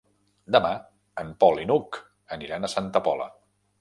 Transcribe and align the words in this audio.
Demà 0.55 0.69
en 1.23 1.29
Pol 1.43 1.61
i 1.65 1.67
n'Hug 1.73 1.99
aniran 2.39 2.67
a 2.67 2.71
Santa 2.77 3.03
Pola. 3.11 3.29